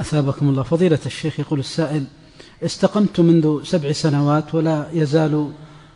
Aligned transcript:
أثابكم 0.00 0.48
الله. 0.48 0.62
فضيلة 0.62 0.98
الشيخ 1.06 1.40
يقول 1.40 1.58
السائل 1.58 2.04
استقمت 2.62 3.20
منذ 3.20 3.64
سبع 3.64 3.92
سنوات 3.92 4.54
ولا 4.54 4.86
يزال 4.92 5.52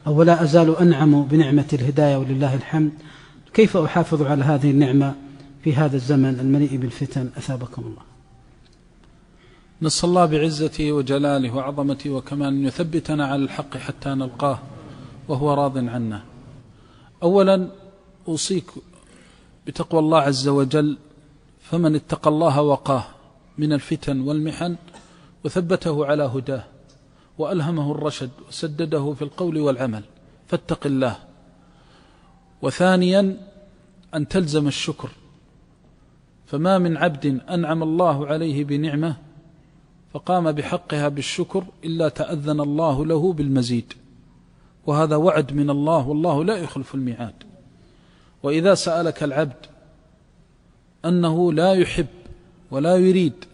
أو 0.07 0.23
لا 0.23 0.43
أزال 0.43 0.77
أنعم 0.77 1.23
بنعمة 1.23 1.69
الهداية 1.73 2.17
ولله 2.17 2.55
الحمد. 2.55 2.93
كيف 3.55 3.77
أحافظ 3.77 4.23
على 4.23 4.45
هذه 4.45 4.71
النعمة 4.71 5.15
في 5.65 5.75
هذا 5.75 5.97
الزمن 5.97 6.41
المليء 6.41 6.77
بالفتن؟ 6.77 7.31
أثابكم 7.37 7.83
الله. 7.83 8.03
نسأل 9.83 10.09
الله 10.09 10.27
بعزته 10.27 10.93
وجلاله 10.93 11.55
وعظمته 11.55 12.11
وكمال 12.11 12.49
أن 12.49 12.65
يثبتنا 12.65 13.27
على 13.27 13.43
الحق 13.43 13.77
حتى 13.77 14.09
نلقاه 14.09 14.59
وهو 15.29 15.55
راض 15.55 15.79
عنا. 15.79 16.23
أولا 17.23 17.71
أوصيك 18.29 18.65
بتقوى 19.67 20.01
الله 20.01 20.21
عز 20.21 20.49
وجل 20.49 20.99
فمن 21.63 21.95
اتقى 21.95 22.31
الله 22.31 22.63
وقاه. 22.63 23.05
من 23.59 23.73
الفتن 23.73 24.21
والمحن 24.21 24.77
وثبته 25.45 26.07
على 26.07 26.23
هداه 26.23 26.65
وألهمه 27.39 27.93
الرشد 27.93 28.31
وسدده 28.49 29.15
في 29.15 29.23
القول 29.23 29.59
والعمل. 29.59 30.03
فاتق 30.47 30.87
الله. 30.87 31.17
وثانيا 32.63 33.37
أن 34.15 34.29
تلزم 34.29 34.69
الشكر. 34.69 35.11
فما 36.47 36.79
من 36.79 36.97
عبد 36.97 37.41
أنعم 37.51 37.83
الله 37.83 38.27
عليه 38.27 38.65
بنعمة 38.65 39.17
فقام 40.13 40.53
بحقها 40.53 41.09
بالشكر 41.09 41.65
إلا 41.85 42.09
تأذن 42.09 42.61
الله 42.61 43.07
له 43.07 43.33
بالمزيد. 43.33 43.93
وهذا 44.87 45.17
وعد 45.17 45.53
من 45.53 45.71
الله 45.71 46.09
والله 46.09 46.45
لا 46.45 46.57
يخلف 46.57 46.95
الميعاد. 46.95 47.35
وإذا 48.43 48.75
سألك 48.75 49.23
العبد 49.23 49.67
أنه 51.05 51.53
لا 51.53 51.73
يحب 51.73 52.07
ولا 52.71 52.97
يريد 52.97 53.45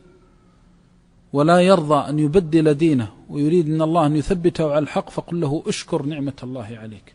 ولا 1.34 1.58
يرضى 1.60 2.10
أن 2.10 2.18
يبدل 2.18 2.74
دينه 2.74 3.08
ويريد 3.30 3.68
من 3.68 3.82
الله 3.82 4.06
أن 4.06 4.16
يثبته 4.16 4.64
على 4.70 4.78
الحق 4.78 5.10
فقل 5.10 5.40
له 5.40 5.62
اشكر 5.66 6.02
نعمة 6.02 6.38
الله 6.42 6.78
عليك. 6.82 7.14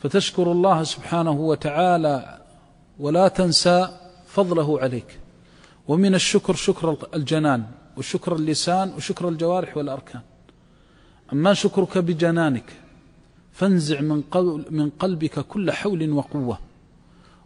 فتشكر 0.00 0.52
الله 0.52 0.82
سبحانه 0.82 1.36
وتعالى 1.50 2.16
ولا 2.98 3.28
تنسى 3.28 3.78
فضله 4.26 4.80
عليك. 4.80 5.18
ومن 5.88 6.14
الشكر 6.14 6.54
شكر 6.54 6.96
الجنان 7.14 7.62
وشكر 7.96 8.36
اللسان 8.36 8.92
وشكر 8.96 9.28
الجوارح 9.28 9.76
والأركان. 9.76 10.22
أما 11.32 11.54
شكرك 11.54 11.98
بجنانك 11.98 12.68
فانزع 13.52 14.00
من, 14.00 14.22
من 14.70 14.90
قلبك 14.90 15.40
كل 15.40 15.72
حول 15.72 16.10
وقوة. 16.10 16.58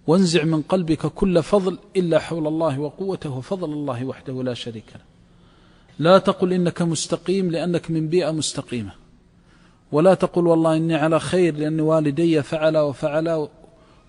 وانزع 0.07 0.45
من 0.45 0.63
قلبك 0.63 1.07
كل 1.07 1.43
فضل 1.43 1.79
إلا 1.97 2.19
حول 2.19 2.47
الله 2.47 2.81
وقوته 2.81 3.31
وفضل 3.31 3.73
الله 3.73 4.05
وحده 4.05 4.43
لا 4.43 4.55
شريك 4.55 4.85
له. 4.95 5.01
لا 5.99 6.19
تقل 6.19 6.53
إنك 6.53 6.83
مستقيم 6.83 7.51
لأنك 7.51 7.91
من 7.91 8.09
بيئة 8.09 8.31
مستقيمة. 8.31 8.93
ولا 9.93 10.15
تقل 10.15 10.47
والله 10.47 10.77
إني 10.77 10.95
على 10.95 11.21
خير 11.21 11.57
لأن 11.57 11.81
والدي 11.81 12.43
فعل 12.43 12.77
وفعل 12.77 13.49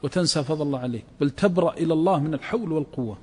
وتنسى 0.04 0.44
فضل 0.44 0.62
الله 0.62 0.80
عليك. 0.80 1.06
بل 1.22 1.30
تبرأ 1.30 1.74
إلى 1.74 1.94
الله 1.94 2.20
من 2.20 2.34
الحول 2.34 2.72
والقوة. 2.72 3.18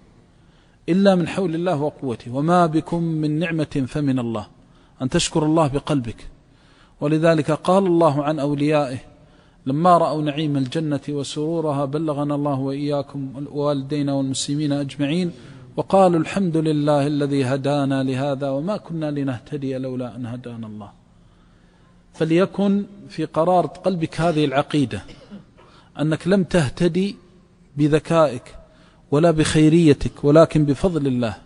إلا 0.89 1.15
من 1.15 1.29
حول 1.29 1.55
الله 1.55 1.83
وقوته. 1.83 2.35
وما 2.35 2.67
بكم 2.67 3.03
من 3.03 3.39
نعمة 3.39 3.85
فمن 3.87 4.19
الله. 4.19 4.47
أن 5.03 5.09
تشكر 5.09 5.45
الله 5.45 5.67
بقلبك. 5.69 6.29
ولذلك 7.01 7.51
قال 7.51 7.87
الله 7.87 8.25
عن 8.25 8.39
أوليائه 8.39 9.12
لما 9.67 9.99
رأوا 9.99 10.23
نعيم 10.23 10.57
الجنة 10.57 11.01
وسرورها 11.09 11.85
بلغنا 11.85 12.35
الله 12.35 12.59
وإياكم 12.59 13.47
والدينا 13.53 14.13
والمسلمين 14.13 14.73
أجمعين 14.73 15.33
وقالوا 15.77 16.21
الحمد 16.21 16.57
لله 16.57 17.07
الذي 17.07 17.45
هدانا 17.45 18.03
لهذا 18.03 18.49
وما 18.51 18.77
كنا 18.77 19.11
لنهتدي 19.11 19.79
لولا 19.79 20.17
أن 20.17 20.27
هدانا 20.27 20.67
الله. 20.67 20.91
فليكن 22.15 22.85
في 23.09 23.25
قرار 23.25 23.67
قلبك 23.67 24.21
هذه 24.21 24.45
العقيدة 24.45 25.03
أنك 26.01 26.29
لم 26.29 26.45
تهتدي 26.45 27.17
بذكائك 27.77 28.55
ولا 29.11 29.31
بخيريتك 29.31 30.25
ولكن 30.25 30.65
بفضل 30.65 31.07
الله 31.07 31.37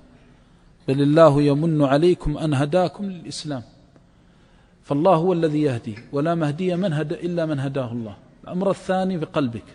بل 0.88 1.02
الله 1.02 1.42
يمن 1.42 1.82
عليكم 1.82 2.38
أن 2.38 2.54
هداكم 2.54 3.04
للإسلام. 3.04 3.62
فالله 4.86 5.14
هو 5.14 5.32
الذي 5.32 5.62
يهدي 5.62 5.98
ولا 6.12 6.34
مهدي 6.34 6.76
من 6.76 6.92
هدى 6.92 7.14
إلا 7.14 7.46
من 7.46 7.60
هداه 7.60 7.92
الله. 7.92 8.16
الأمر 8.44 8.70
الثاني 8.70 9.18
بقلبك 9.18 9.68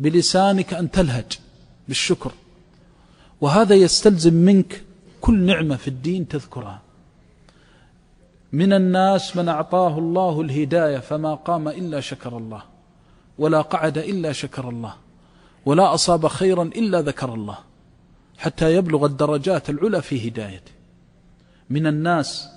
بلسانك 0.00 0.74
أن 0.74 0.90
تلهج 0.90 1.32
بالشكر. 1.88 2.32
وهذا 3.40 3.74
يستلزم 3.74 4.34
منك 4.34 4.82
كل 5.20 5.38
نعمة 5.38 5.76
في 5.76 5.88
الدين 5.88 6.28
تذكرها. 6.28 6.80
من 8.52 8.72
الناس 8.72 9.36
من 9.36 9.48
أعطاه 9.48 9.98
الله 9.98 10.40
الهداية 10.40 10.98
فما 10.98 11.34
قام 11.34 11.68
إلا 11.68 12.00
شكر 12.00 12.36
الله 12.36 12.62
ولا 13.38 13.60
قعد 13.60 13.98
إلا 13.98 14.32
شكر 14.32 14.68
الله 14.68 14.94
ولا 15.66 15.94
أصاب 15.94 16.26
خيرا 16.26 16.62
إلا 16.62 17.00
ذكر 17.00 17.34
الله 17.34 17.58
حتى 18.38 18.74
يبلغ 18.74 19.06
الدرجات 19.06 19.70
العلى 19.70 20.02
في 20.02 20.28
هدايته. 20.28 20.72
من 21.70 21.86
الناس 21.86 22.48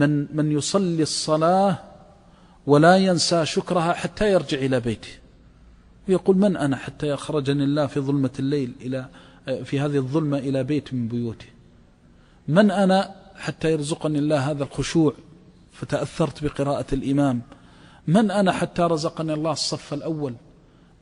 من 0.00 0.36
من 0.36 0.46
يصلي 0.52 1.02
الصلاة 1.02 1.78
ولا 2.66 2.96
ينسى 2.96 3.46
شكرها 3.46 3.92
حتى 3.92 4.32
يرجع 4.32 4.58
إلى 4.58 4.80
بيته. 4.80 5.14
ويقول 6.08 6.36
من 6.36 6.56
أنا 6.56 6.76
حتى 6.76 7.06
يخرجني 7.08 7.64
الله 7.64 7.86
في 7.86 8.00
ظلمة 8.00 8.30
الليل 8.38 8.72
إلى 8.80 9.08
في 9.64 9.80
هذه 9.80 9.96
الظلمة 9.96 10.38
إلى 10.38 10.64
بيت 10.64 10.94
من 10.94 11.08
بيوته؟ 11.08 11.46
من 12.48 12.70
أنا 12.70 13.14
حتى 13.36 13.72
يرزقني 13.72 14.18
الله 14.18 14.50
هذا 14.50 14.64
الخشوع؟ 14.64 15.12
فتأثرت 15.72 16.44
بقراءة 16.44 16.86
الإمام. 16.92 17.42
من 18.06 18.30
أنا 18.30 18.52
حتى 18.52 18.82
رزقني 18.82 19.34
الله 19.34 19.52
الصف 19.52 19.94
الأول؟ 19.94 20.34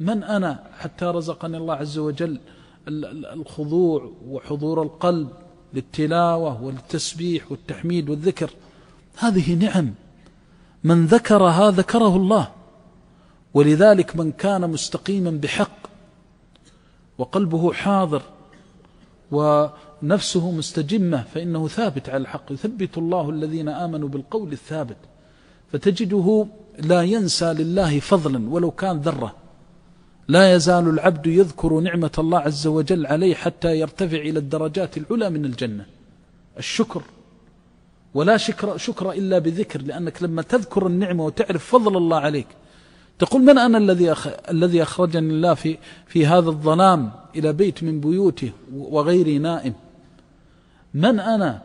من 0.00 0.22
أنا 0.22 0.64
حتى 0.78 1.04
رزقني 1.04 1.56
الله 1.56 1.74
عز 1.74 1.98
وجل 1.98 2.40
الخضوع 2.88 4.12
وحضور 4.28 4.82
القلب 4.82 5.28
للتلاوة 5.74 6.62
والتسبيح 6.62 7.50
والتحميد 7.50 8.10
والذكر؟ 8.10 8.50
هذه 9.16 9.54
نعم. 9.54 9.94
من 10.84 11.06
ذكرها 11.06 11.70
ذكره 11.70 12.16
الله. 12.16 12.48
ولذلك 13.54 14.16
من 14.16 14.32
كان 14.32 14.70
مستقيما 14.70 15.30
بحق 15.30 15.78
وقلبه 17.18 17.72
حاضر 17.72 18.22
ونفسه 19.30 20.50
مستجمة 20.50 21.24
فإنه 21.34 21.68
ثابت 21.68 22.08
على 22.08 22.16
الحق. 22.20 22.52
يثبت 22.52 22.98
الله 22.98 23.30
الذين 23.30 23.68
آمنوا 23.68 24.08
بالقول 24.08 24.52
الثابت. 24.52 24.96
فتجده 25.72 26.46
لا 26.78 27.02
ينسى 27.02 27.52
لله 27.52 28.00
فضلا 28.00 28.50
ولو 28.50 28.70
كان 28.70 28.96
ذرة. 29.00 29.34
لا 30.28 30.54
يزال 30.54 30.88
العبد 30.88 31.26
يذكر 31.26 31.80
نعمة 31.80 32.12
الله 32.18 32.38
عز 32.38 32.66
وجل 32.66 33.06
عليه 33.06 33.34
حتى 33.34 33.78
يرتفع 33.78 34.16
إلى 34.16 34.38
الدرجات 34.38 34.96
العلى 34.96 35.30
من 35.30 35.44
الجنة. 35.44 35.86
الشكر. 36.58 37.02
ولا 38.14 38.36
شكر, 38.36 38.76
شكر 38.76 39.12
إلا 39.12 39.38
بذكر 39.38 39.82
لأنك 39.82 40.22
لما 40.22 40.42
تذكر 40.42 40.86
النعمة 40.86 41.24
وتعرف 41.24 41.64
فضل 41.64 41.96
الله 41.96 42.16
عليك 42.16 42.46
تقول 43.18 43.42
من 43.42 43.58
أنا 43.58 43.78
الذي. 43.78 44.14
الذي 44.50 44.82
أخرجني 44.82 45.32
الله 45.32 45.54
في 45.54 45.78
في 46.06 46.26
هذا 46.26 46.48
الظلام 46.48 47.10
إلى 47.36 47.52
بيت 47.52 47.82
من 47.82 48.00
بيوته 48.00 48.52
وغيري 48.74 49.38
نائم؟ 49.38 49.74
من 50.94 51.20
أنا؟ 51.20 51.62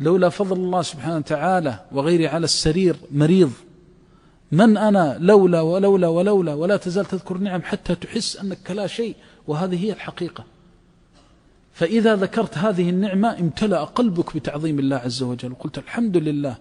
لولا 0.00 0.28
فضل 0.28 0.56
الله 0.56 0.82
سبحانه 0.82 1.16
وتعالى 1.16 1.78
وغيري 1.92 2.26
على 2.26 2.44
السرير 2.44 2.96
مريض. 3.10 3.52
من 4.52 4.76
أنا؟ 4.76 5.16
لولا 5.20 5.60
ولولا 5.60 6.08
ولولا 6.08 6.54
ولا 6.54 6.76
تزال 6.76 7.06
تذكر 7.06 7.38
نعم 7.38 7.62
حتى 7.62 7.94
تحس 7.94 8.36
أنك 8.36 8.70
لا 8.70 8.86
شيء 8.86 9.16
وهذه 9.46 9.84
هي 9.84 9.92
الحقيقة. 9.92 10.44
فإذا 11.72 12.16
ذكرت 12.16 12.58
هذه 12.58 12.90
النعمة 12.90 13.38
امتلأ 13.38 13.84
قلبك 13.84 14.36
بتعظيم 14.36 14.78
الله 14.78 14.96
عز 14.96 15.22
وجل. 15.22 15.52
وقلت 15.52 15.78
الحمد 15.78 16.16
لله. 16.16 16.56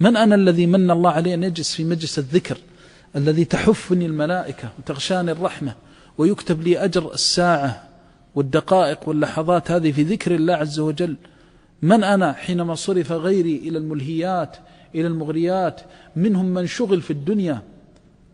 من 0.00 0.16
أنا 0.16 0.34
الذي 0.34 0.66
من 0.66 0.90
الله 0.90 1.10
علي 1.10 1.34
أن 1.34 1.42
يجلس 1.42 1.74
في 1.74 1.84
مجلس 1.84 2.18
الذكر 2.18 2.58
الذي 3.16 3.44
تحفني 3.44 4.06
الملائكة 4.06 4.68
وتغشاني 4.78 5.32
الرحمة 5.32 5.74
ويكتب 6.18 6.62
لي 6.62 6.84
أجر 6.84 7.14
الساعة 7.14 7.88
والدقائق 8.34 9.08
واللحظات 9.08 9.70
هذه 9.70 9.92
في 9.92 10.02
ذكر 10.02 10.34
الله 10.34 10.54
عز 10.54 10.78
وجل؟ 10.78 11.16
من 11.82 12.04
أنا 12.04 12.32
حينما 12.32 12.74
صرف 12.74 13.12
غيري 13.12 13.56
إلى 13.56 13.78
الملهيات 13.78 14.56
إلى 14.94 15.06
المغريات 15.06 15.80
منهم 16.16 16.46
من 16.46 16.66
شغل 16.66 17.02
في 17.02 17.10
الدنيا؟ 17.10 17.62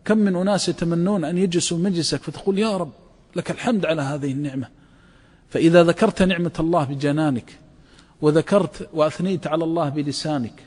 كم 0.05 0.17
من 0.17 0.35
أناس 0.35 0.69
يتمنون 0.69 1.25
أن 1.25 1.37
يجلسوا 1.37 1.77
مجلسك 1.77 2.23
فتقول 2.23 2.59
يا 2.59 2.77
رب 2.77 2.91
لك 3.35 3.51
الحمد 3.51 3.85
على 3.85 4.01
هذه 4.01 4.31
النعمة. 4.31 4.67
فإذا 5.55 5.83
ذكرت 5.83 6.21
نعمة 6.21 6.51
الله 6.59 6.83
بجنانك 6.83 7.59
وذكرت 8.21 8.89
وأثنيت 8.93 9.47
على 9.47 9.63
الله 9.63 9.89
بلسانك 9.89 10.63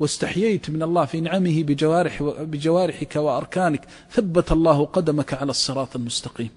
واستحييت 0.00 0.70
من 0.70 0.82
الله 0.82 1.04
في 1.04 1.20
نعمه 1.20 1.62
بجوارح 1.62 2.22
بجوارحك 2.22 3.16
وأركانك 3.16 3.80
ثبت 4.10 4.52
الله 4.52 4.84
قدمك 4.84 5.34
على 5.34 5.50
الصراط 5.50 5.96
المستقيم. 5.96 6.50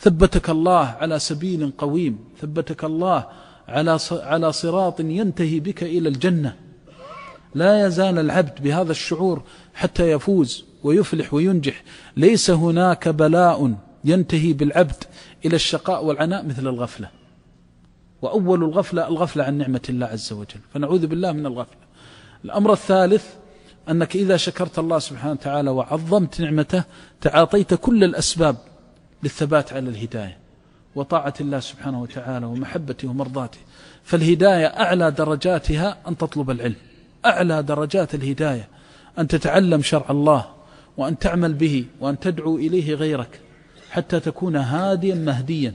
ثبتك 0.00 0.50
الله 0.50 0.84
على 1.00 1.18
سبيل 1.18 1.72
قويم. 1.78 2.18
ثبتك 2.40 2.84
الله 2.84 3.26
على 3.68 3.98
على 4.12 4.52
صراط 4.52 5.00
ينتهي 5.00 5.60
بك 5.60 5.82
إلى 5.82 6.08
الجنة. 6.08 6.56
لا 7.54 7.86
يزال 7.86 8.18
العبد 8.18 8.62
بهذا 8.62 8.90
الشعور 8.90 9.42
حتى 9.74 10.10
يفوز 10.10 10.64
ويفلح 10.82 11.34
وينجح. 11.34 11.82
ليس 12.16 12.50
هناك 12.50 13.08
بلاء 13.08 13.87
ينتهي 14.04 14.52
بالعبد 14.52 15.04
إلى 15.44 15.56
الشقاء 15.56 16.04
والعناء 16.04 16.46
مثل 16.46 16.66
الغفلة. 16.68 17.08
وأول 18.22 18.64
الغفلة 18.64 19.08
الغفلة 19.08 19.44
عن 19.44 19.58
نعمة 19.58 19.80
الله 19.88 20.06
عز 20.06 20.32
وجل. 20.32 20.60
فنعوذ 20.74 21.06
بالله 21.06 21.32
من 21.32 21.46
الغفلة. 21.46 21.78
الأمر 22.44 22.72
الثالث 22.72 23.26
أنك 23.90 24.16
إذا 24.16 24.36
شكرت 24.36 24.78
الله 24.78 24.98
سبحانه 24.98 25.32
وتعالى 25.32 25.70
وعظمت 25.70 26.40
نعمته 26.40 26.84
تعاطيت 27.20 27.74
كل 27.74 28.04
الأسباب 28.04 28.56
للثبات 29.22 29.72
على 29.72 29.88
الهداية. 29.90 30.38
وطاعة 30.94 31.34
الله 31.40 31.60
سبحانه 31.60 32.02
وتعالى 32.02 32.46
ومحبته 32.46 33.08
ومرضاته. 33.08 33.58
فالهداية 34.04 34.66
أعلى 34.66 35.10
درجاتها 35.10 35.96
أن 36.08 36.16
تطلب 36.16 36.50
العلم. 36.50 36.76
أعلى 37.26 37.62
درجات 37.62 38.14
الهداية 38.14 38.68
أن 39.18 39.28
تتعلم 39.28 39.82
شرع 39.82 40.06
الله 40.10 40.46
وأن 40.96 41.18
تعمل 41.18 41.54
به 41.54 41.84
وأن 42.00 42.18
تدعو 42.18 42.56
إليه 42.56 42.94
غيرك. 42.94 43.40
حتى 43.90 44.20
تكون 44.20 44.56
هاديا 44.56 45.14
مهديا. 45.14 45.74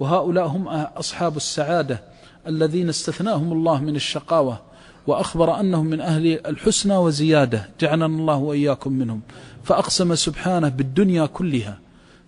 وهؤلاء 0.00 0.46
هم 0.46 0.68
أصحاب 0.68 1.36
السعادة 1.36 2.02
الذين 2.46 2.88
استثناهم 2.88 3.52
الله 3.52 3.80
من 3.80 3.96
الشقاوة 3.96 4.60
وأخبر 5.06 5.60
أنهم 5.60 5.86
من 5.86 6.00
أهل 6.00 6.46
الحسنى 6.46 6.96
وزيادة 6.96 7.68
جعلنا 7.80 8.06
الله 8.06 8.36
وإياكم 8.36 8.92
منهم. 8.92 9.20
فأقسم 9.64 10.14
سبحانه 10.14 10.68
بالدنيا 10.68 11.26
كلها 11.26 11.78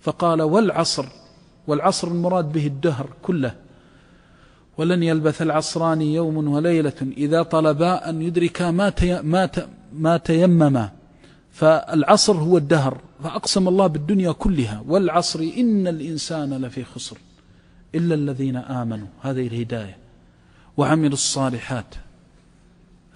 فقال 0.00 0.42
والعصر 0.42 1.06
والعصر 1.66 2.08
المراد 2.08 2.52
به 2.52 2.66
الدهر 2.66 3.08
كله. 3.22 3.54
ولن 4.78 5.02
يلبث 5.02 5.42
العصران 5.42 6.02
يوم 6.02 6.48
وليلة 6.48 6.92
إذا 7.16 7.42
طلبا 7.42 8.08
أن 8.10 8.22
يدركا 8.22 8.70
ما, 8.70 8.92
ما, 9.22 9.48
ما 9.92 10.16
تيمما. 10.16 10.90
فالعصر 11.50 12.32
هو 12.32 12.56
الدهر. 12.58 12.98
فأقسم 13.24 13.68
الله 13.68 13.86
بالدنيا 13.86 14.32
كلها 14.32 14.84
والعصر 14.88 15.40
إن 15.40 15.86
الإنسان 15.86 16.54
لفي 16.54 16.84
خسر 16.84 17.16
إلا 17.94 18.14
الذين 18.14 18.56
آمنوا. 18.56 19.06
هذه 19.22 19.46
الهداية. 19.46 19.96
وعملوا 20.76 21.12
الصالحات. 21.12 21.94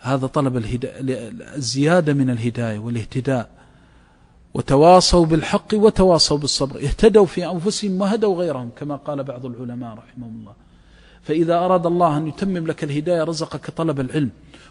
هذا 0.00 0.26
طلب 0.26 0.56
الزيادة 1.56 2.12
من 2.12 2.31
الهداية 2.31 2.78
والاهتداء. 2.78 3.50
وتواصوا 4.55 5.26
بالحق 5.26 5.75
وتواصوا 5.75 6.38
بالصبر. 6.38 6.76
اهتدوا 6.76 7.26
في 7.26 7.46
أنفسهم 7.46 8.00
وهدوا 8.00 8.37
غيرهم 8.37 8.70
كما 8.76 8.96
قال 8.96 9.25
بعض 9.25 9.46
العلماء 9.46 9.94
رحمهم 9.94 10.40
الله. 10.40 10.68
فإذا 11.28 11.58
أراد 11.58 11.86
الله 11.86 12.16
أن 12.16 12.26
يتمم 12.26 12.66
لك 12.66 12.84
الهداية 12.84 13.25
رزقك 13.25 13.70
طلب 13.70 14.00
العلم 14.00 14.30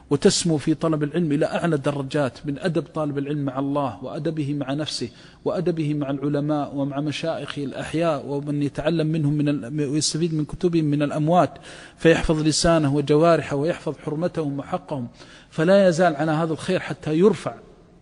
وتسمو 0.10 0.58
في 0.58 0.74
طلب 0.74 1.04
العلم 1.04 1.32
إلى 1.32 1.46
أعلى 1.46 1.76
الدرجات 1.76 2.46
من 2.46 2.60
أدب 2.60 2.82
طالب 2.82 3.18
العلم 3.18 3.46
مع 3.46 3.60
الله 3.60 4.04
وأدبه 4.04 4.54
مع 4.54 4.74
نفسه 4.74 5.10
وأدبه 5.46 5.94
مع 5.94 6.10
العلماء 6.10 6.76
ومع 6.76 7.00
مشائخه 7.00 7.64
الأحياء 7.64 8.26
ومن 8.26 8.64
يتعلم 8.64 9.08
منهم 9.08 9.34
من 9.34 9.80
ويستفيد 9.80 10.34
من 10.34 10.46
كتبهم 10.46 10.86
من 10.86 11.04
الأموات 11.04 11.54
فيحفظ 11.98 12.42
لسانه 12.42 12.96
وجوارحه 12.96 13.56
ويحفظ 13.56 13.98
حرمتهم 13.98 14.60
وحقهم 14.60 15.08
فلا 15.50 15.88
يزال 15.88 16.16
على 16.16 16.32
هذا 16.32 16.54
الخير 16.54 16.80
حتى 16.80 17.18
يرفع 17.18 17.54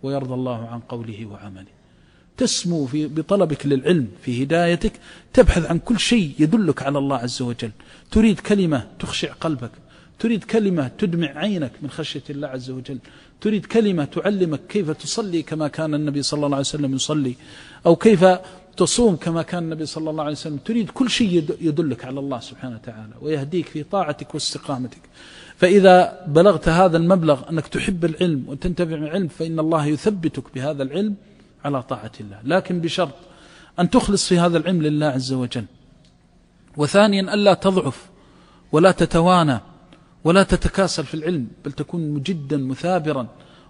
ويرضى 0.03 0.33
الله 0.33 0.67
عن 0.67 0.79
قوله 0.79 1.25
وعمله. 1.25 1.74
تسمو 2.37 2.85
في 2.85 3.07
بطلبك 3.07 3.65
للعلم 3.65 4.07
في 4.21 4.43
هدايتك 4.43 4.93
تبحث 5.33 5.65
عن 5.65 5.79
كل 5.79 5.99
شيء 5.99 6.31
يدلك 6.39 6.83
على 6.83 6.97
الله 6.97 7.17
عز 7.17 7.41
وجل. 7.41 7.71
تريد 8.11 8.39
كلمة 8.39 8.87
تخشع 8.99 9.33
قلبك 9.33 9.71
تريد 10.19 10.43
كلمة 10.43 10.87
تدمع 10.87 11.27
عينك 11.27 11.71
من 11.81 11.89
خشية 11.89 12.23
الله 12.29 12.47
عز 12.47 12.69
وجل 12.69 12.99
تريد 13.41 13.65
كلمة 13.65 14.05
تعلمك 14.05 14.59
كيف 14.69 14.91
تصلي 14.91 15.41
كما 15.41 15.67
كان 15.67 15.93
النبي 15.93 16.21
صلى 16.21 16.45
الله 16.45 16.57
عليه 16.57 16.67
وسلم 16.67 16.95
يصلي 16.95 17.35
أو 17.85 17.95
كيف 17.95 18.25
تصوم 18.77 19.15
كما 19.15 19.41
كان 19.41 19.63
النبي 19.63 19.85
صلى 19.85 20.09
الله 20.09 20.23
عليه 20.23 20.31
وسلم. 20.31 20.57
تريد 20.57 20.89
كل 20.89 21.09
شيء 21.09 21.43
يدلك 21.61 22.05
على 22.05 22.19
الله 22.19 22.39
سبحانه 22.39 22.75
وتعالى 22.75 23.13
ويهديك 23.21 23.65
في 23.65 23.83
طاعتك 23.83 24.33
واستقامتك. 24.33 25.01
فإذا 25.57 26.25
بلغت 26.27 26.69
هذا 26.69 26.97
المبلغ 26.97 27.49
أنك 27.49 27.67
تحب 27.67 28.05
العلم 28.05 28.43
وتنتفع 28.47 28.95
العلم 28.95 29.27
فإن 29.27 29.59
الله 29.59 29.85
يثبتك 29.85 30.43
بهذا 30.55 30.83
العلم 30.83 31.15
على 31.65 31.83
طاعة 31.83 32.11
الله. 32.19 32.39
لكن 32.43 32.81
بشرط 32.81 33.13
أن 33.79 33.89
تخلص 33.89 34.27
في 34.27 34.39
هذا 34.39 34.57
العلم 34.57 34.81
لله 34.81 35.05
عز 35.05 35.33
وجل. 35.33 35.65
وثانيا 36.77 37.33
ألا 37.33 37.53
تضعف 37.53 38.09
ولا 38.71 38.91
تتوانى 38.91 39.59
ولا 40.23 40.43
تتكاسل 40.43 41.03
في 41.03 41.13
العلم 41.13 41.47
بل 41.65 41.71
تكون 41.71 42.09
مجدا 42.09 42.57
مثابرا 42.57 43.27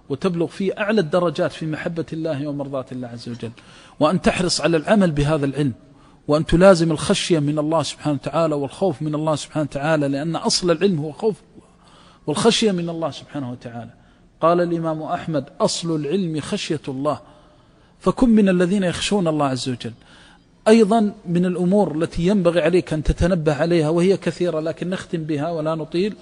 وتبلغ 0.10 0.48
في 0.48 0.80
أعلى 0.80 1.02
الدرجات 1.02 1.52
في 1.52 1.66
محبة 1.66 2.06
الله 2.14 2.48
ومرضاة 2.48 2.86
الله 2.92 3.08
عز 3.08 3.30
وجل. 3.30 3.52
وأن 4.00 4.22
تحرص 4.22 4.62
على 4.62 4.78
العمل 4.78 5.12
بهذا 5.12 5.46
العلم 5.46 5.74
وأن 6.28 6.46
تلازم 6.46 6.92
الخشية 6.92 7.40
من 7.40 7.60
الله 7.60 7.84
سبحانه 7.84 8.16
وتعالى 8.16 8.56
والخوف 8.56 9.02
من 9.02 9.16
الله 9.16 9.36
سبحانه 9.36 9.68
وتعالى 9.72 10.08
لأن 10.08 10.36
أصل 10.36 10.72
العلم 10.72 11.00
هو 11.00 11.12
خوف 11.12 11.36
والخشية 12.28 12.72
من 12.72 12.90
الله 12.90 13.12
سبحانه 13.12 13.52
وتعالى. 13.52 13.94
قال 14.42 14.62
الإمام 14.62 15.04
أحمد 15.04 15.50
أصل 15.62 15.96
العلم 15.96 16.42
خشية 16.42 16.82
الله. 16.88 17.20
فكن 18.00 18.30
من 18.30 18.50
الذين 18.50 18.84
يخشون 18.84 19.28
الله 19.28 19.46
عز 19.46 19.70
وجل. 19.70 19.94
أيضا 20.68 21.14
من 21.26 21.46
الأمور 21.46 21.96
التي 21.96 22.28
ينبغي 22.28 22.62
عليك 22.62 22.94
أن 22.94 23.04
تتنبه 23.04 23.54
عليها 23.54 23.90
وهي 23.90 24.18
كثيرة 24.18 24.60
لكن 24.60 24.90
نختم 24.90 25.24
بها 25.24 25.52
ولا 25.52 25.76
نطيل 25.76 26.16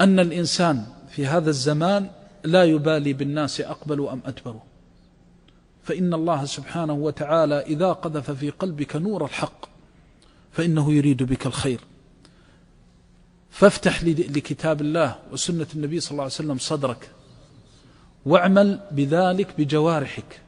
أن 0.00 0.20
الإنسان 0.20 0.86
في 1.10 1.26
هذا 1.26 1.50
الزمان 1.50 2.10
لا 2.44 2.64
يبالي 2.64 3.12
بالناس 3.12 3.60
أقبلوا 3.60 4.12
أم 4.12 4.20
أدبروا. 4.26 4.60
فإن 5.82 6.14
الله 6.14 6.44
سبحانه 6.44 6.92
وتعالى 6.92 7.60
إذا 7.60 7.92
قذف 7.92 8.30
في 8.30 8.50
قلبك 8.50 8.96
نور 8.96 9.24
الحق 9.24 9.66
فإنه 10.52 10.92
يريد 10.92 11.22
بك 11.22 11.46
الخير. 11.46 11.80
فافتح 13.50 14.04
لكتاب 14.04 14.80
الله 14.80 15.16
وسنة 15.32 15.66
النبي 15.74 16.00
صلى 16.00 16.10
الله 16.10 16.22
عليه 16.22 16.32
وسلم 16.32 16.58
صدرك 16.58 17.10
واعمل 18.26 18.80
بذلك 18.90 19.48
بجوارحك. 19.58 20.40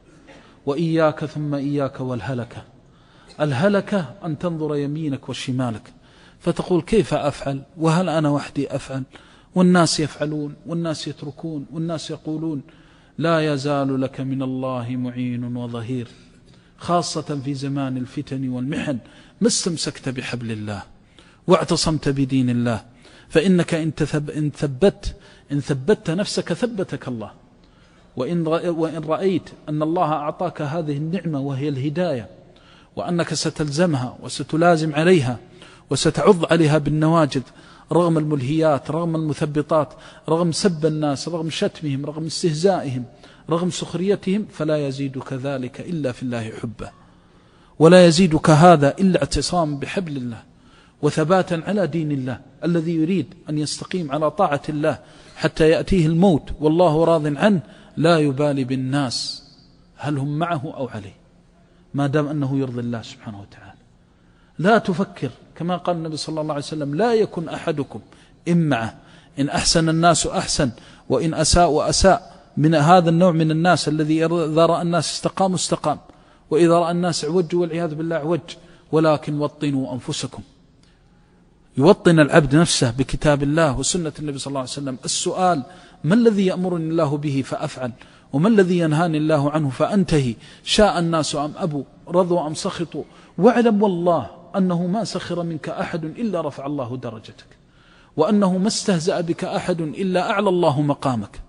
وإياك 0.71 1.25
ثم 1.25 1.55
إياك 1.55 2.01
والهلكة. 2.01 2.63
الهلكة 3.41 4.15
أن 4.25 4.39
تنظر 4.39 4.77
يمينك 4.77 5.29
وشمالك. 5.29 5.93
فتقول 6.41 6.83
كيف 6.83 7.15
أفعل؟ 7.15 7.63
وهل 7.77 8.09
أنا 8.09 8.29
وحدي 8.29 8.77
أفعل؟ 8.77 9.03
والناس 9.55 10.01
يفعلون 10.01 10.55
والناس 10.67 11.09
يتركون 11.09 11.67
والناس 11.73 12.11
يقولون 12.11 12.63
لا 13.19 13.53
يزال 13.53 14.01
لك 14.01 14.21
من 14.21 14.43
الله 14.43 14.97
معين 14.97 15.57
وظهير. 15.57 16.09
خاصة 16.79 17.41
في 17.45 17.55
زمان 17.55 17.97
الفتن 17.97 18.49
والمحن. 18.49 18.99
ما 19.41 19.47
استمسكت 19.47 20.09
بحبل 20.09 20.51
الله 20.51 20.83
واعتصمت 21.47 22.09
بدين 22.09 22.51
الله. 22.51 22.85
فإنك 23.29 23.75
إن, 23.75 23.91
ثبت 24.51 25.17
إن 25.53 25.61
ثبت 25.61 26.11
نفسك 26.11 26.53
ثبتك 26.53 27.09
الله. 27.09 27.31
وإن, 28.17 28.47
وإن 28.47 29.05
رأيت 29.05 29.51
أن 29.69 29.83
الله 29.83 30.13
أعطاك 30.13 30.63
هذه 30.63 30.97
النعمة 30.97 31.41
وهي 31.41 31.69
الهداية 31.69 32.29
وأنك 32.97 33.35
ستلزمها 33.35 34.19
وستلازم 34.23 34.95
عليها 34.95 35.39
وستعض 35.91 36.53
عليها 36.53 36.79
بالنواجذ 36.79 37.43
رغم 37.93 38.19
الملهيات 38.19 38.91
رغم 38.91 39.17
المثبطات 39.17 39.93
رغم 40.29 40.53
سب 40.53 40.87
الناس 40.87 41.29
رغم 41.29 41.51
شتمهم 41.51 42.07
رغم 42.07 42.27
استهزائهم 42.27 43.05
رغم 43.51 43.71
سخريتهم 43.71 44.47
فلا 44.53 44.87
يزيدك 44.87 45.33
ذلك 45.33 45.81
إلا 45.81 46.13
في 46.13 46.23
الله 46.23 46.51
حبه. 46.51 46.91
ولا 47.79 48.07
يزيدك 48.07 48.51
هذا 48.51 48.95
إلا 48.99 49.21
اعتصام 49.23 49.79
بحبل 49.79 50.17
الله. 50.17 50.43
وثباتا 51.03 51.63
على 51.67 51.87
دين 51.87 52.13
الله 52.13 52.41
الذي 52.65 52.95
يريد 52.95 53.35
أن 53.51 53.59
يستقيم 53.59 54.13
على 54.13 54.31
طاعة 54.31 54.63
الله 54.69 54.99
حتى 55.37 55.69
يأتيه 55.71 56.07
الموت 56.07 56.51
والله 56.61 57.05
راض 57.05 57.37
عنه 57.37 57.61
لا 57.97 58.19
يبالي 58.19 58.65
بالناس. 58.65 59.45
هل 59.97 60.19
هم 60.19 60.39
معه 60.39 60.63
أو 60.77 60.89
عليه؟ 60.89 61.15
ما 61.95 62.07
دام 62.07 62.27
أنه 62.27 62.59
يرضي 62.59 62.81
الله 62.81 63.03
سبحانه 63.03 63.41
وتعالى. 63.41 63.81
لا 64.59 64.79
تفكر 64.79 65.31
كما 65.57 65.77
قال 65.77 65.97
النبي 65.97 66.17
صلى 66.17 66.41
الله 66.41 66.55
عليه 66.55 66.65
وسلم 66.65 66.95
لا 66.95 67.15
يكن 67.15 67.49
أحدكم 67.49 68.01
إن 68.49 68.69
معه. 68.69 68.97
إن 69.39 69.49
أحسن 69.49 69.89
الناس 69.89 70.27
أحسن 70.27 70.71
وإن 71.09 71.35
أساء 71.35 71.71
وأساء. 71.71 72.41
من 72.57 72.75
هذا 72.75 73.11
النوع 73.11 73.33
من 73.33 73.51
الناس 73.51 73.89
الذي 73.89 74.25
إذا 74.25 74.67
رأى 74.67 74.83
الناس 74.83 75.13
استقام 75.13 75.55
استقام. 75.55 75.99
وإذا 76.51 76.79
رأى 76.79 76.91
الناس 76.91 77.25
عوج 77.25 77.55
والعياذ 77.55 77.95
بالله 77.95 78.17
عوج. 78.17 78.41
ولكن 78.93 79.39
وطنوا 79.39 79.93
أنفسكم. 79.93 80.43
يوطن 81.79 82.21
العبد 82.21 82.57
نفسه 82.57 82.91
بكتاب 82.91 83.43
الله 83.43 83.79
وسنة 83.79 84.13
النبي 84.19 84.39
صلى 84.39 84.51
الله 84.51 84.61
عليه 84.61 84.71
وسلم. 84.71 84.97
السؤال 85.05 85.63
ما 86.05 86.15
الذي 86.15 86.47
يأمرني 86.47 86.89
الله 86.91 87.17
به 87.17 87.43
فأفعل؟ 87.47 87.93
وما 88.33 88.49
الذي 88.49 88.79
ينهاني 88.79 89.19
الله 89.19 89.51
عنه 89.51 89.71
فأنتهي؟ 89.71 90.35
شاء 90.65 90.99
الناس 90.99 91.37
أم 91.37 91.53
أبوا؟ 91.57 91.85
رضوا 92.09 92.47
أم 92.47 92.55
سخطوا؟ 92.55 93.05
واعلم 93.39 93.83
والله 93.83 94.27
أنه 94.57 94.87
ما 94.87 95.05
سخر 95.05 95.43
منك 95.43 95.69
أحد 95.69 96.05
إلا 96.05 96.41
رفع 96.41 96.67
الله 96.67 96.97
درجتك. 96.97 97.47
وأنه 98.17 98.59
ما 98.59 98.67
استهزأ 98.67 99.21
بك 99.21 99.45
أحد 99.45 99.81
إلا 99.81 100.31
أعلى 100.31 100.49
الله 100.49 100.83
مقامك. 100.83 101.41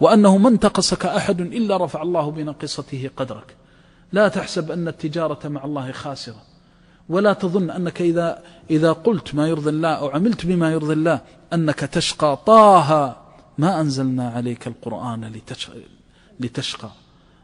وأنه 0.00 0.38
ما 0.38 0.48
انتقصك 0.48 1.06
أحد 1.06 1.40
إلا 1.40 1.76
رفع 1.76 2.02
الله 2.02 2.30
بنقصته 2.30 3.10
قدرك. 3.16 3.56
لا 4.12 4.28
تحسب 4.28 4.70
أن 4.70 4.88
التجارة 4.88 5.48
مع 5.48 5.64
الله 5.64 5.92
خاسرة. 5.92 6.42
ولا 7.08 7.32
تظن 7.32 7.70
أنك 7.70 8.02
إذا, 8.02 8.42
إذا 8.70 8.92
قلت 8.92 9.34
ما 9.34 9.48
يرضي 9.48 9.70
الله 9.70 9.88
أو 9.88 10.08
عملت 10.08 10.46
بما 10.46 10.72
يرضي 10.72 10.92
الله 10.92 11.20
أنك 11.52 11.80
تشقى. 11.80 12.38
طه 12.46 13.16
ما 13.58 13.80
أنزلنا 13.80 14.28
عليك 14.30 14.66
القرآن 14.66 15.32
لتشقى. 16.40 16.90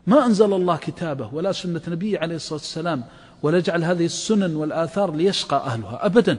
ما 0.06 0.26
أنزل 0.26 0.52
الله 0.52 0.76
كتابه 0.76 1.34
ولا 1.34 1.52
سنة 1.52 1.80
نبيه 1.88 2.18
عليه 2.18 2.36
الصلاة 2.36 2.60
والسلام 2.60 3.04
ولا 3.42 3.60
جعل 3.60 3.84
هذه 3.84 4.04
السنن 4.04 4.56
والآثار 4.56 5.14
ليشقى 5.14 5.56
أهلها 5.56 6.06
أبدا. 6.06 6.38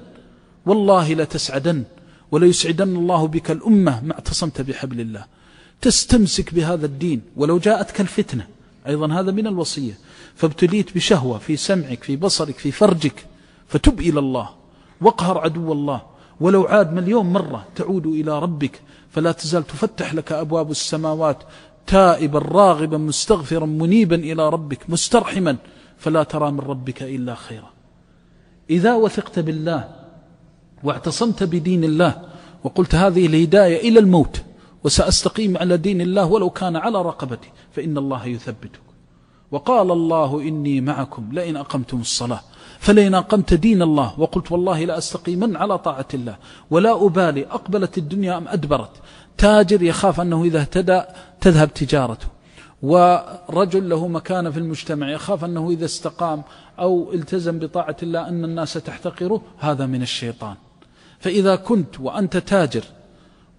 والله 0.66 1.14
لتسعدن 1.14 1.84
وليسعدن 2.32 2.96
الله 2.96 3.28
بك 3.28 3.52
الأمة 3.52 4.04
ما 4.04 4.14
اعتصمت 4.14 4.62
بحبل 4.62 5.00
الله. 5.00 5.26
تستمسك 5.82 6.54
بهذا 6.54 6.86
الدين 6.86 7.22
ولو 7.36 7.58
جاءتك 7.58 8.02
الفتنة. 8.02 8.48
أيضا 8.88 9.14
هذا 9.14 9.32
من 9.32 9.48
الوصية. 9.48 9.94
فابتليت 10.36 10.96
بشهوة 10.96 11.38
في 11.38 11.58
سمعك 11.58 12.04
في 12.04 12.16
بصرك 12.16 12.58
في 12.58 12.72
فرجك 12.72 13.26
فتب 13.68 14.00
إلى 14.00 14.20
الله 14.20 14.50
واقهر 15.02 15.38
عدو 15.38 15.74
الله. 15.74 16.02
ولو 16.40 16.64
عاد 16.64 16.94
مليون 16.94 17.26
مرة 17.26 17.66
تعود 17.76 18.06
إلى 18.08 18.40
ربك 18.40 18.82
فلا 19.10 19.32
تزال 19.32 19.68
تفتح 19.68 20.14
لك 20.14 20.32
أبواب 20.32 20.72
السماوات 20.72 21.38
تائبا 21.88 22.40
راغبا 22.40 22.98
مستغفرا 22.98 23.66
منيبا 23.66 24.16
إلى 24.16 24.50
ربك 24.50 24.90
مسترحما 24.90 25.58
فلا 25.98 26.24
ترى 26.24 26.52
من 26.52 26.60
ربك 26.60 27.04
إلا 27.04 27.36
خيرا. 27.36 27.70
إذا 28.70 28.94
وثقت 28.96 29.40
بالله 29.40 29.90
واعتصمت 30.84 31.44
بدين 31.44 31.84
الله 31.84 32.22
وقلت 32.64 32.96
هذه 32.96 33.26
الهداية 33.26 33.90
إلى 33.90 34.00
الموت 34.00 34.42
وسأستقيم 34.84 35.58
على 35.58 35.78
دين 35.78 36.02
الله 36.02 36.26
ولو 36.26 36.50
كان 36.50 36.76
على 36.76 37.02
رقبتي 37.02 37.50
فإن 37.72 37.98
الله 37.98 38.26
يثبتك 38.28 38.85
وقال 39.56 39.92
الله 39.92 40.42
إني 40.42 40.82
معكم 40.82 41.30
لئن 41.32 41.58
أقمتم 41.58 42.02
الصلاة 42.02 42.42
فلئن 42.80 43.16
أقمت 43.16 43.54
دين 43.54 43.82
الله 43.82 44.20
وقلت 44.20 44.52
والله 44.52 44.86
لا 44.86 44.98
أستقيمن 44.98 45.56
على 45.56 45.78
طاعة 45.78 46.08
الله 46.14 46.38
ولا 46.70 47.06
أبالي 47.06 47.46
أقبلت 47.46 47.98
الدنيا 47.98 48.38
أم 48.38 48.48
أدبرت 48.48 48.90
تاجر 49.38 49.82
يخاف 49.84 50.22
أنه 50.22 50.44
إذا 50.44 50.60
اهتدى 50.60 51.02
تذهب 51.42 51.74
تجارته 51.74 52.28
ورجل 52.82 53.90
له 53.90 54.08
مكانة 54.08 54.50
في 54.52 54.60
المجتمع 54.60 55.12
يخاف 55.12 55.46
أنه 55.46 55.70
إذا 55.70 55.86
استقام 55.86 56.44
أو 56.80 57.14
التزم 57.14 57.60
بطاعة 57.60 57.98
الله 58.04 58.28
أن 58.28 58.44
الناس 58.44 58.74
تحتقره 58.74 59.42
هذا 59.60 59.86
من 59.86 60.02
الشيطان 60.02 60.56
فإذا 61.20 61.56
كنت 61.56 62.00
وأنت 62.00 62.38
تاجر 62.38 62.84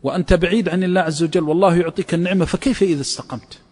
وأنت 0.02 0.32
بعيد 0.34 0.68
عن 0.68 0.84
الله 0.84 1.00
عز 1.00 1.22
وجل 1.22 1.42
والله 1.42 1.76
يعطيك 1.76 2.14
النعمة 2.14 2.44
فكيف 2.44 2.82
إذا 2.82 3.00
استقمت 3.00 3.65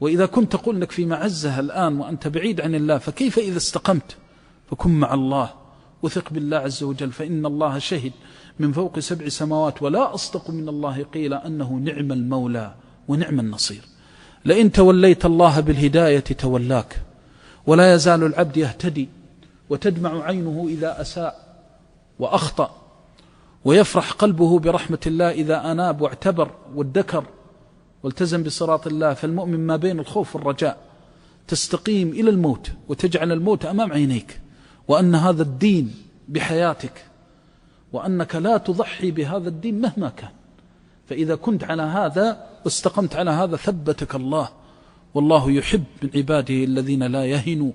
وإذا 0.00 0.26
كنت 0.26 0.52
تقول 0.52 0.80
لك 0.80 0.92
في 0.92 1.06
معزة 1.06 1.60
الآن 1.60 1.98
وأنت 1.98 2.28
بعيد 2.28 2.60
عن 2.60 2.74
الله 2.74 2.98
فكيف 2.98 3.38
إذا 3.38 3.56
استقمت؟ 3.56 4.16
فكن 4.70 4.90
مع 4.90 5.14
الله 5.14 5.50
وثق 6.02 6.32
بالله 6.32 6.56
عز 6.56 6.82
وجل 6.82 7.12
فإن 7.12 7.46
الله 7.46 7.78
شهد 7.78 8.12
من 8.58 8.72
فوق 8.72 8.98
سبع 8.98 9.28
سماوات 9.28 9.82
ولا 9.82 10.14
أصدق 10.14 10.50
من 10.50 10.68
الله 10.68 11.02
قيل 11.02 11.34
أنه 11.34 11.72
نعم 11.72 12.12
المولى 12.12 12.74
ونعم 13.08 13.40
النصير. 13.40 13.80
لئن 14.44 14.72
توليت 14.72 15.26
الله 15.26 15.60
بالهداية 15.60 16.20
تولاك 16.20 17.02
ولا 17.66 17.94
يزال 17.94 18.24
العبد 18.24 18.56
يهتدي 18.56 19.08
وتدمع 19.70 20.24
عينه 20.24 20.66
إذا 20.68 21.00
أساء 21.00 21.46
وأخطأ 22.18 22.70
ويفرح 23.64 24.12
قلبه 24.12 24.58
برحمة 24.58 24.98
الله 25.06 25.30
إذا 25.30 25.72
أناب 25.72 26.00
واعتبر 26.00 26.50
وادكر 26.74 27.24
والتزم 28.06 28.42
بصراط 28.42 28.86
الله 28.86 29.14
فالمؤمن 29.14 29.60
ما 29.60 29.76
بين 29.76 30.00
الخوف 30.00 30.36
والرجاء. 30.36 30.78
تستقيم 31.48 32.08
إلى 32.08 32.30
الموت 32.30 32.70
وتجعل 32.88 33.32
الموت 33.32 33.64
أمام 33.64 33.92
عينيك 33.92 34.40
وأن 34.88 35.14
هذا 35.14 35.42
الدين 35.42 35.94
بحياتك 36.28 37.04
وأنك 37.92 38.34
لا 38.36 38.56
تضحي 38.56 39.10
بهذا 39.10 39.48
الدين 39.48 39.80
مهما 39.80 40.08
كان. 40.08 40.30
فإذا 41.08 41.34
كنت 41.34 41.64
على 41.64 41.82
هذا 41.82 42.46
واستقمت 42.64 43.16
على 43.16 43.30
هذا 43.30 43.56
ثبتك 43.56 44.14
الله. 44.14 44.48
والله 45.14 45.50
يحب 45.50 45.84
من 46.02 46.10
عباده 46.14 46.54
الذين 46.54 47.02
لا 47.02 47.26
يهنوا 47.26 47.72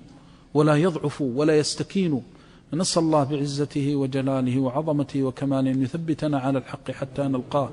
ولا 0.54 0.76
يضعفوا 0.76 1.30
ولا 1.34 1.58
يستكينوا. 1.58 2.20
نسأل 2.74 3.02
الله 3.02 3.24
بعزته 3.24 3.96
وجلاله 3.96 4.60
وعظمته 4.60 5.22
وكماله 5.22 5.70
أن 5.70 5.82
يثبتنا 5.82 6.38
على 6.38 6.58
الحق 6.58 6.90
حتى 6.90 7.22
نلقاه. 7.22 7.68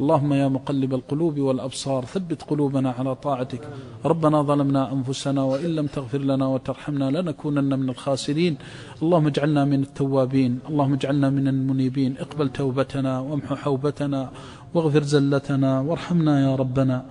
اللهم 0.00 0.32
يا 0.32 0.48
مقلب 0.48 0.94
القلوب 0.94 1.38
والأبصار 1.40 2.04
ثبت 2.04 2.42
قلوبنا 2.42 2.90
على 2.98 3.14
طاعتك. 3.14 3.68
ربنا 4.04 4.42
ظلمنا 4.42 4.92
أنفسنا 4.92 5.42
وإن 5.42 5.70
لم 5.78 5.86
تغفر 5.86 6.18
لنا 6.18 6.46
وترحمنا 6.46 7.10
لنكونن 7.10 7.78
من 7.80 7.88
الخاسرين. 7.90 8.56
اللهم 9.02 9.26
اجعلنا 9.26 9.64
من 9.64 9.80
التوابين 9.82 10.58
اللهم 10.68 10.92
اجعلنا 10.92 11.30
من 11.30 11.48
المنيبين. 11.48 12.16
اقبل 12.18 12.48
توبتنا 12.48 13.20
وامح 13.20 13.54
حوبتنا 13.54 14.30
واغفر 14.74 15.02
زلتنا 15.02 15.80
وارحمنا 15.80 16.34
يا 16.46 16.54
ربنا. 16.62 17.04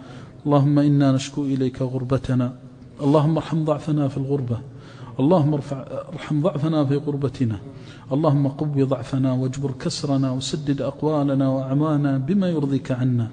اللهم 0.46 0.80
إنا 0.80 1.12
نشكو 1.12 1.42
إليك 1.44 1.82
غربتنا. 1.82 2.48
اللهم 3.02 3.38
ارحم 3.38 3.64
ضعفنا 3.64 4.08
في 4.08 4.18
الغربة. 4.18 4.60
اللهم 5.20 5.54
ارفع 5.54 5.78
ارحم 6.14 6.42
ضعفنا 6.42 6.86
في 6.86 6.96
غربتنا 6.96 7.58
اللهم 8.12 8.48
قو 8.48 8.66
ضعفنا 8.84 9.34
واجبر 9.34 9.72
كسرنا 9.72 10.32
وسدد 10.32 10.82
أقوالنا 10.82 11.50
وأعمالنا 11.50 12.18
بما 12.18 12.50
يرضيك 12.50 12.92
عنا. 12.92 13.28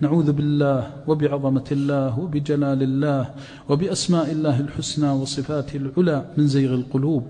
نعوذ 0.00 0.32
بالله 0.32 0.90
وبعظمة 1.08 1.68
الله 1.72 2.18
وبجلال 2.18 2.82
الله 2.82 3.30
وبأسماء 3.68 4.32
الله 4.32 4.60
الحسنى 4.60 5.10
وصفاته 5.10 5.76
العلى 5.76 6.24
من 6.36 6.46
زيغ 6.46 6.74
القلوب. 6.74 7.22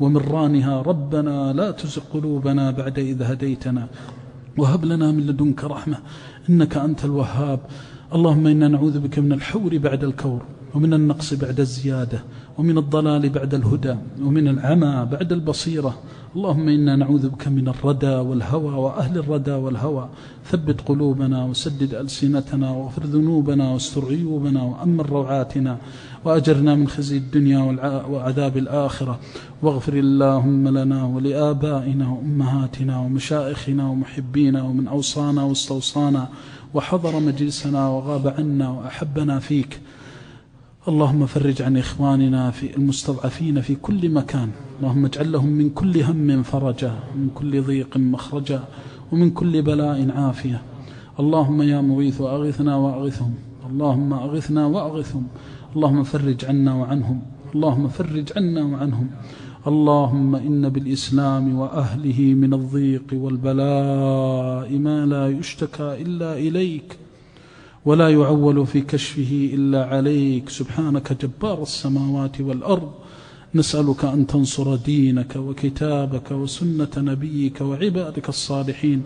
ومن 0.00 0.16
رانها 0.16 0.82
ربنا 0.82 1.52
لا 1.52 1.70
تزغ 1.70 2.02
قلوبنا 2.14 2.70
بعد 2.70 2.98
إذ 2.98 3.22
هديتنا. 3.22 3.88
وهب 4.58 4.84
لنا 4.84 5.12
من 5.12 5.26
لدنك 5.26 5.64
رحمة. 5.64 5.98
إنك 6.50 6.76
أنت 6.76 7.04
الوهاب. 7.04 7.60
اللهم 8.14 8.46
إنا 8.46 8.68
نعوذ 8.68 8.96
بك 9.00 9.18
من 9.18 9.32
الحور 9.32 9.78
بعد 9.78 10.04
الكور 10.04 10.42
ومن 10.74 10.94
النقص 10.94 11.34
بعد 11.34 11.60
الزيادة. 11.60 12.20
ومن 12.60 12.78
الضلال 12.78 13.28
بعد 13.28 13.54
الهدى 13.54 13.94
ومن 14.22 14.48
العمى 14.48 15.08
بعد 15.12 15.32
البصيرة. 15.32 15.94
اللهم 16.36 16.68
إنا 16.68 16.96
نعوذ 16.96 17.28
بك 17.28 17.48
من 17.48 17.68
الردى 17.68 18.06
والهوى 18.06 18.74
وأهل 18.74 19.18
الردى 19.18 19.50
والهوى. 19.50 20.08
ثبت 20.44 20.80
قلوبنا 20.80 21.44
وسدد 21.44 21.94
ألسنتنا 21.94 22.70
واغفر 22.70 23.04
ذنوبنا 23.04 23.72
واستر 23.72 24.04
عيوبنا 24.04 24.62
وأمن 24.62 25.00
روعاتنا. 25.00 25.78
وأجرنا 26.24 26.74
من 26.74 26.88
خزي 26.88 27.16
الدنيا 27.16 27.60
وعذاب 28.10 28.56
الآخرة. 28.56 29.20
واغفر 29.62 29.94
اللهم 29.94 30.68
لنا 30.78 31.04
ولآبائنا 31.04 32.08
وأمهاتنا 32.08 32.98
ومشائخنا 33.00 33.88
ومحبينا 33.88 34.62
ومن 34.62 34.88
أوصانا 34.88 35.42
واستوصانا. 35.42 36.28
وحضر 36.74 37.20
مجلسنا 37.20 37.88
وغاب 37.88 38.34
عنا 38.38 38.70
وأحبنا 38.70 39.38
فيك. 39.38 39.80
اللهم 40.88 41.26
فرج 41.26 41.62
عن 41.62 41.76
إخواننا 41.76 42.50
في 42.50 42.76
المستضعفين 42.76 43.60
في 43.60 43.74
كل 43.74 44.08
مكان. 44.08 44.48
اللهم 44.80 45.04
اجعل 45.04 45.32
لهم 45.32 45.48
من 45.48 45.70
كل 45.70 46.02
هم 46.02 46.42
فرجا 46.42 46.92
من 47.16 47.30
كل 47.34 47.62
ضيق 47.62 47.96
مخرجا 47.96 48.64
ومن 49.12 49.30
كل 49.30 49.62
بلاء 49.62 50.10
عافية. 50.10 50.62
اللهم 51.20 51.62
يا 51.62 51.80
مغيث 51.80 52.20
أغثنا 52.20 52.76
وأغثهم 52.76 53.34
اللهم 53.70 54.12
أغثنا 54.12 54.66
وأغثهم 54.66 55.26
اللهم 55.76 56.02
فرج 56.02 56.44
عنا 56.44 56.74
وعنهم. 56.74 57.22
اللهم 57.54 57.88
فرج 57.88 58.32
عنا 58.36 58.62
وعنهم. 58.64 59.10
اللهم 59.66 60.36
إن 60.36 60.68
بالإسلام 60.68 61.58
وأهله 61.58 62.20
من 62.34 62.54
الضيق 62.54 63.08
والبلاء 63.12 64.78
ما 64.78 65.06
لا 65.06 65.28
يشتكى 65.28 66.02
إلا 66.02 66.38
إليك. 66.38 66.99
ولا 67.84 68.08
يعول 68.08 68.66
في 68.66 68.80
كشفه 68.80 69.50
إلا 69.54 69.84
عليك. 69.84 70.48
سبحانك 70.48 71.12
جبار 71.12 71.62
السماوات 71.62 72.40
والأرض. 72.40 72.92
نسألك 73.54 74.04
أن 74.04 74.26
تنصر 74.26 74.76
دينك 74.76 75.36
وكتابك 75.36 76.30
وسنة 76.30 76.88
نبيك 76.96 77.60
وعبادك 77.60 78.28
الصالحين 78.28 79.02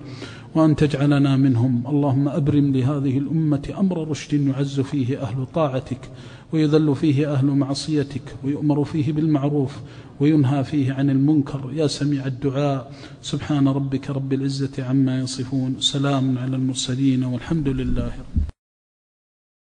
وأن 0.55 0.77
تجعلنا 0.77 1.37
منهم. 1.37 1.87
اللهم 1.87 2.29
أبرم 2.29 2.73
لهذه 2.73 3.19
الأمة 3.19 3.75
أمر 3.79 4.09
رشد 4.09 4.33
يعز 4.47 4.81
فيه 4.81 5.23
أهل 5.23 5.47
طاعتك 5.55 6.11
ويذل 6.53 6.95
فيه 6.95 7.33
أهل 7.33 7.47
معصيتك 7.47 8.23
ويؤمر 8.45 8.85
فيه 8.85 9.13
بالمعروف 9.13 9.77
وينهى 10.21 10.65
فيه 10.65 10.93
عن 10.93 11.11
المنكر. 11.11 11.71
يا 11.75 11.87
سميع 11.87 12.27
الدعاء. 12.27 12.93
سبحان 13.23 13.69
ربك 13.69 14.11
رب 14.11 14.33
العزة 14.33 14.85
عما 14.85 15.19
يصفون. 15.19 15.77
سلام 15.81 16.39
على 16.39 16.57
المرسلين 16.57 17.25
والحمد 17.25 17.69
لله 17.69 18.13